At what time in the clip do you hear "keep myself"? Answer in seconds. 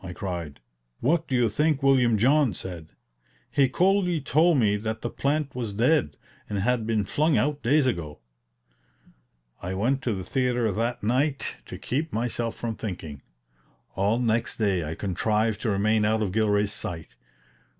11.77-12.55